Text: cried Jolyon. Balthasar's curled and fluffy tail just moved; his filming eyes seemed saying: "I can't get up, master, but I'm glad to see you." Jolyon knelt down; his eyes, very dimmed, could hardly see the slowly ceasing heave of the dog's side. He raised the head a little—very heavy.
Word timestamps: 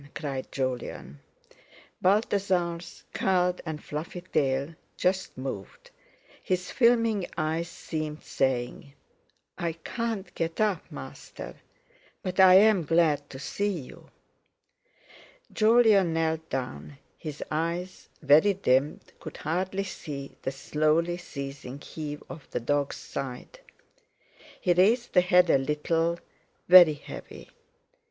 cried 0.15 0.51
Jolyon. 0.51 1.19
Balthasar's 2.01 3.03
curled 3.13 3.61
and 3.67 3.83
fluffy 3.83 4.21
tail 4.21 4.73
just 4.97 5.37
moved; 5.37 5.91
his 6.41 6.71
filming 6.71 7.27
eyes 7.37 7.69
seemed 7.69 8.23
saying: 8.23 8.95
"I 9.59 9.73
can't 9.73 10.33
get 10.33 10.59
up, 10.59 10.91
master, 10.91 11.53
but 12.23 12.39
I'm 12.39 12.83
glad 12.83 13.29
to 13.29 13.37
see 13.37 13.69
you." 13.69 14.09
Jolyon 15.53 16.13
knelt 16.13 16.49
down; 16.49 16.97
his 17.15 17.43
eyes, 17.51 18.09
very 18.23 18.55
dimmed, 18.55 19.11
could 19.19 19.37
hardly 19.37 19.83
see 19.83 20.35
the 20.41 20.51
slowly 20.51 21.17
ceasing 21.17 21.79
heave 21.79 22.23
of 22.27 22.49
the 22.49 22.59
dog's 22.59 22.97
side. 22.97 23.59
He 24.59 24.73
raised 24.73 25.13
the 25.13 25.21
head 25.21 25.51
a 25.51 25.59
little—very 25.59 26.95
heavy. 26.95 27.51